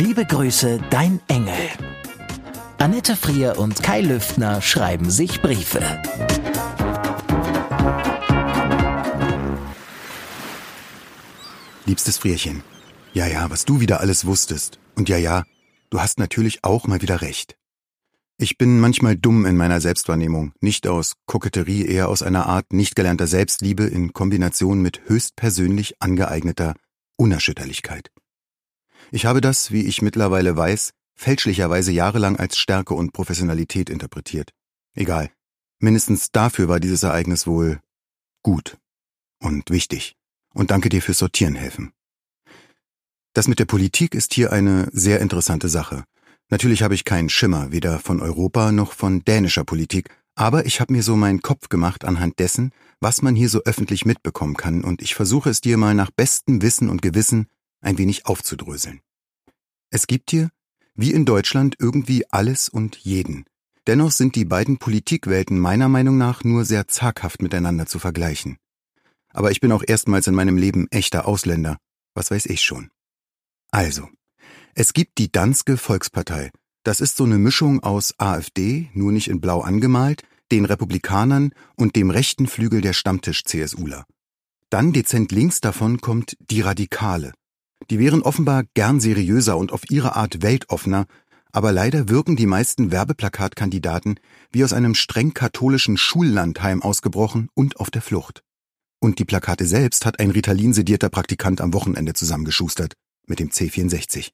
[0.00, 1.58] Liebe Grüße, dein Engel.
[2.78, 5.80] Annette Frier und Kai Lüftner schreiben sich Briefe.
[11.84, 12.62] Liebstes Frierchen.
[13.12, 14.78] Ja, ja, was du wieder alles wusstest.
[14.94, 15.42] Und ja, ja,
[15.90, 17.56] du hast natürlich auch mal wieder recht.
[18.36, 22.94] Ich bin manchmal dumm in meiner Selbstwahrnehmung, nicht aus Koketterie, eher aus einer Art nicht
[22.94, 26.74] gelernter Selbstliebe in Kombination mit höchstpersönlich angeeigneter
[27.16, 28.12] Unerschütterlichkeit.
[29.10, 34.50] Ich habe das, wie ich mittlerweile weiß, fälschlicherweise jahrelang als Stärke und Professionalität interpretiert.
[34.94, 35.30] Egal.
[35.80, 37.80] Mindestens dafür war dieses Ereignis wohl
[38.42, 38.76] gut
[39.40, 40.16] und wichtig
[40.52, 41.92] und danke dir fürs Sortieren helfen.
[43.32, 46.04] Das mit der Politik ist hier eine sehr interessante Sache.
[46.50, 50.92] Natürlich habe ich keinen Schimmer, weder von Europa noch von dänischer Politik, aber ich habe
[50.92, 55.02] mir so meinen Kopf gemacht anhand dessen, was man hier so öffentlich mitbekommen kann, und
[55.02, 57.46] ich versuche es dir mal nach bestem Wissen und Gewissen
[57.80, 59.00] ein wenig aufzudröseln.
[59.90, 60.50] Es gibt hier,
[60.94, 63.44] wie in Deutschland, irgendwie alles und jeden.
[63.86, 68.58] Dennoch sind die beiden Politikwelten meiner Meinung nach nur sehr zaghaft miteinander zu vergleichen
[69.38, 71.78] aber ich bin auch erstmals in meinem Leben echter Ausländer.
[72.14, 72.90] Was weiß ich schon.
[73.70, 74.08] Also,
[74.74, 76.50] es gibt die Danske Volkspartei.
[76.82, 81.96] Das ist so eine Mischung aus AfD, nur nicht in blau angemalt, den Republikanern und
[81.96, 84.06] dem rechten Flügel der Stammtisch-CSUler.
[84.70, 87.32] Dann dezent links davon kommt die Radikale.
[87.90, 91.06] Die wären offenbar gern seriöser und auf ihre Art weltoffener,
[91.52, 94.20] aber leider wirken die meisten Werbeplakatkandidaten
[94.52, 98.42] wie aus einem streng katholischen Schullandheim ausgebrochen und auf der Flucht.
[99.00, 102.94] Und die Plakate selbst hat ein Ritalin-sedierter Praktikant am Wochenende zusammengeschustert,
[103.26, 104.30] mit dem C64.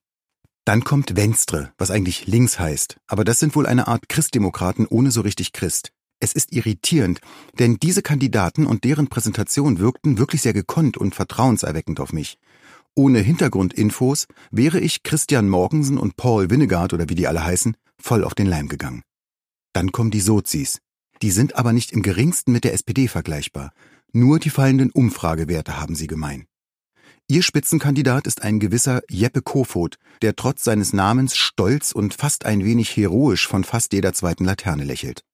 [0.64, 5.10] Dann kommt Venstre, was eigentlich links heißt, aber das sind wohl eine Art Christdemokraten ohne
[5.10, 5.92] so richtig Christ.
[6.20, 7.20] Es ist irritierend,
[7.58, 12.38] denn diese Kandidaten und deren Präsentation wirkten wirklich sehr gekonnt und vertrauenserweckend auf mich.
[12.96, 18.22] Ohne Hintergrundinfos wäre ich Christian Morgensen und Paul Winnegard oder wie die alle heißen, voll
[18.22, 19.02] auf den Leim gegangen.
[19.72, 20.78] Dann kommen die Sozis.
[21.20, 23.72] Die sind aber nicht im geringsten mit der SPD vergleichbar.
[24.12, 26.46] Nur die fallenden Umfragewerte haben sie gemein.
[27.26, 32.64] Ihr Spitzenkandidat ist ein gewisser Jeppe Kofod, der trotz seines Namens stolz und fast ein
[32.64, 35.24] wenig heroisch von fast jeder zweiten Laterne lächelt.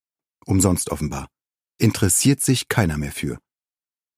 [0.47, 1.29] Umsonst offenbar.
[1.79, 3.39] Interessiert sich keiner mehr für.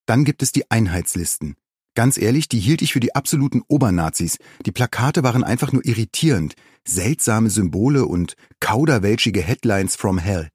[0.05, 1.55] Dann gibt es die Einheitslisten.
[1.95, 4.37] Ganz ehrlich, die hielt ich für die absoluten Obernazis.
[4.65, 6.55] Die Plakate waren einfach nur irritierend.
[6.87, 10.49] Seltsame Symbole und kauderwelschige Headlines from Hell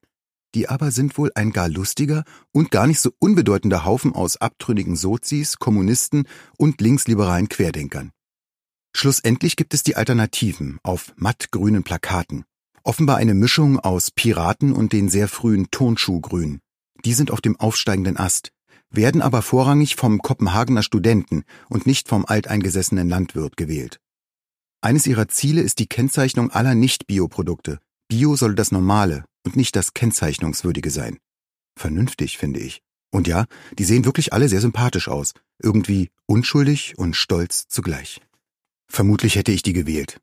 [0.54, 4.96] die aber sind wohl ein gar lustiger und gar nicht so unbedeutender Haufen aus abtrünnigen
[4.96, 6.26] Sozis, Kommunisten
[6.56, 8.12] und linksliberalen Querdenkern.
[8.94, 12.44] Schlussendlich gibt es die Alternativen auf mattgrünen Plakaten.
[12.82, 16.60] Offenbar eine Mischung aus Piraten und den sehr frühen Turnschuhgrün.
[17.04, 18.50] Die sind auf dem aufsteigenden Ast,
[18.90, 24.00] werden aber vorrangig vom Kopenhagener Studenten und nicht vom alteingesessenen Landwirt gewählt.
[24.80, 27.80] Eines ihrer Ziele ist die Kennzeichnung aller Nicht-Bioprodukte.
[28.08, 31.18] Bio soll das Normale, und nicht das Kennzeichnungswürdige sein.
[31.76, 32.82] Vernünftig, finde ich.
[33.10, 33.46] Und ja,
[33.78, 35.32] die sehen wirklich alle sehr sympathisch aus,
[35.62, 38.20] irgendwie unschuldig und stolz zugleich.
[38.86, 40.20] Vermutlich hätte ich die gewählt.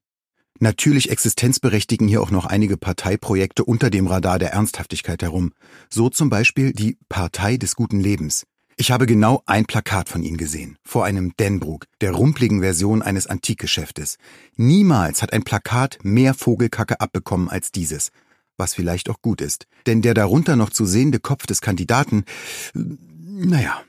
[0.59, 5.52] Natürlich existenzberechtigen hier auch noch einige Parteiprojekte unter dem Radar der Ernsthaftigkeit herum,
[5.90, 8.46] so zum Beispiel die Partei des guten Lebens.
[8.78, 13.25] Ich habe genau ein Plakat von ihnen gesehen, vor einem Denbrook, der rumpligen Version eines
[13.25, 14.18] Antikgeschäftes.
[14.58, 18.12] Niemals hat ein Plakat mehr Vogelkacke abbekommen als dieses,
[18.58, 22.25] was vielleicht auch gut ist, denn der darunter noch zu sehende Kopf des Kandidaten,
[22.74, 23.81] naja,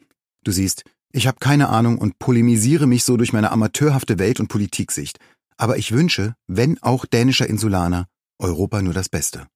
[0.45, 4.47] du siehst, ich habe keine Ahnung und polemisiere mich so durch meine amateurhafte Welt- und
[4.47, 5.19] Politiksicht,
[5.57, 8.07] aber ich wünsche, wenn auch dänischer Insulaner,
[8.39, 9.49] Europa nur das Beste.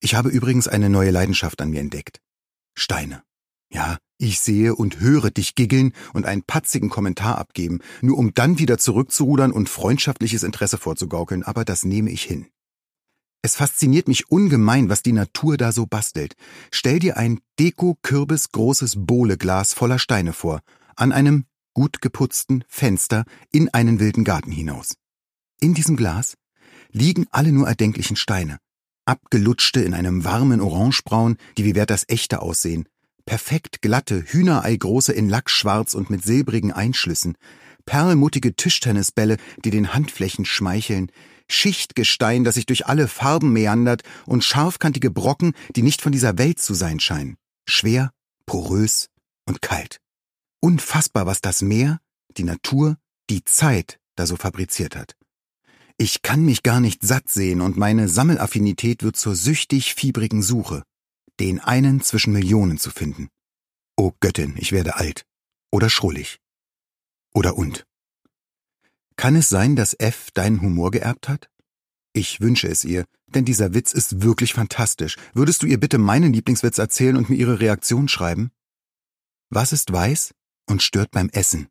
[0.00, 2.22] Ich habe übrigens eine neue Leidenschaft an mir entdeckt.
[2.74, 3.22] Steine.
[3.72, 8.58] Ja, ich sehe und höre dich giggeln und einen patzigen Kommentar abgeben, nur um dann
[8.58, 12.46] wieder zurückzurudern und freundschaftliches Interesse vorzugaukeln, aber das nehme ich hin.
[13.42, 16.34] Es fasziniert mich ungemein, was die Natur da so bastelt.
[16.70, 20.60] Stell dir ein Deko-Kürbis großes Bohleglas voller Steine vor,
[20.96, 24.96] an einem gut geputzten Fenster in einen wilden Garten hinaus.
[25.60, 26.34] In diesem Glas
[26.90, 28.58] liegen alle nur erdenklichen Steine,
[29.06, 32.86] abgelutschte in einem warmen Orangebraun, die wie Werthers echte aussehen,
[33.30, 37.36] perfekt glatte, hühnereigroße in Lackschwarz und mit silbrigen Einschlüssen,
[37.86, 41.12] perlmuttige Tischtennisbälle, die den Handflächen schmeicheln,
[41.46, 46.58] Schichtgestein, das sich durch alle Farben meandert und scharfkantige Brocken, die nicht von dieser Welt
[46.58, 47.36] zu sein scheinen.
[47.68, 48.10] Schwer,
[48.46, 49.10] porös
[49.46, 50.00] und kalt.
[50.58, 52.00] Unfassbar, was das Meer,
[52.36, 52.96] die Natur,
[53.30, 55.14] die Zeit da so fabriziert hat.
[55.98, 60.82] Ich kann mich gar nicht satt sehen und meine Sammelaffinität wird zur süchtig fiebrigen Suche,
[61.40, 63.28] den einen zwischen Millionen zu finden.
[63.96, 65.24] O Göttin, ich werde alt.
[65.72, 66.38] Oder schrullig.
[67.32, 67.86] Oder und.
[69.16, 71.50] Kann es sein, dass F deinen Humor geerbt hat?
[72.12, 75.16] Ich wünsche es ihr, denn dieser Witz ist wirklich fantastisch.
[75.32, 78.50] Würdest du ihr bitte meinen Lieblingswitz erzählen und mir ihre Reaktion schreiben?
[79.48, 80.34] Was ist weiß
[80.66, 81.68] und stört beim Essen?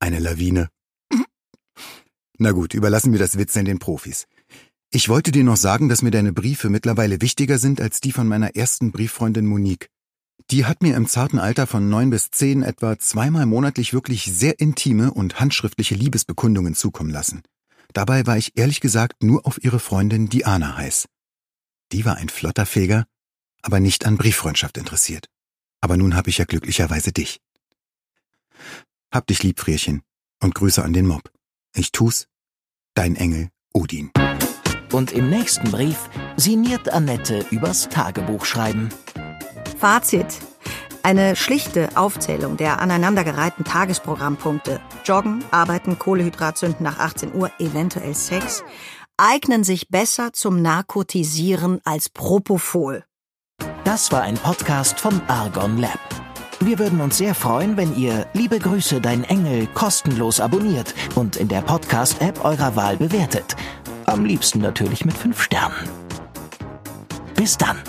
[0.00, 0.70] Eine Lawine.
[2.38, 4.26] Na gut, überlassen wir das Witzeln den Profis.
[4.92, 8.26] Ich wollte dir noch sagen, dass mir deine Briefe mittlerweile wichtiger sind als die von
[8.26, 9.88] meiner ersten Brieffreundin Monique.
[10.50, 14.58] Die hat mir im zarten Alter von neun bis zehn etwa zweimal monatlich wirklich sehr
[14.58, 17.42] intime und handschriftliche Liebesbekundungen zukommen lassen.
[17.92, 21.06] Dabei war ich ehrlich gesagt nur auf ihre Freundin Diana heiß.
[21.92, 23.06] Die war ein flotter Feger,
[23.62, 25.28] aber nicht an Brieffreundschaft interessiert.
[25.80, 27.40] Aber nun habe ich ja glücklicherweise dich.
[29.12, 30.02] Hab dich lieb, Frierchen,
[30.42, 31.30] und Grüße an den Mob.
[31.76, 32.26] Ich tu's,
[32.94, 34.10] dein Engel Odin.
[34.92, 38.88] Und im nächsten Brief signiert Annette übers Tagebuch schreiben.
[39.78, 40.26] Fazit.
[41.02, 48.62] Eine schlichte Aufzählung der aneinandergereihten Tagesprogrammpunkte Joggen, Arbeiten, Kohlehydratsünden nach 18 Uhr, eventuell Sex
[49.20, 53.04] eignen sich besser zum Narkotisieren als Propofol.
[53.84, 56.00] Das war ein Podcast von Argon Lab.
[56.60, 61.48] Wir würden uns sehr freuen, wenn ihr Liebe Grüße, dein Engel kostenlos abonniert und in
[61.48, 63.56] der Podcast-App eurer Wahl bewertet.
[64.10, 65.88] Am liebsten natürlich mit 5 Sternen.
[67.36, 67.80] Bis dann.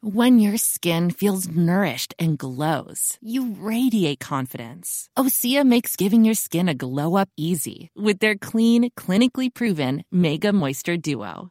[0.00, 5.10] When your skin feels nourished and glows, you radiate confidence.
[5.18, 10.50] Osea makes giving your skin a glow up easy with their clean, clinically proven Mega
[10.50, 11.50] Moisture Duo.